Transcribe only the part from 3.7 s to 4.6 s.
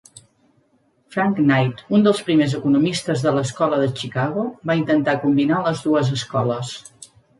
de Chicago,